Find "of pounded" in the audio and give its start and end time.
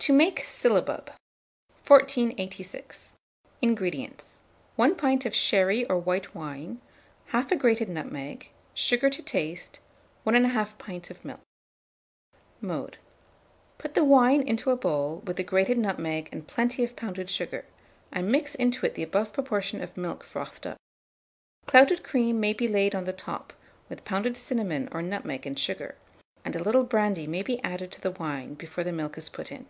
16.84-17.28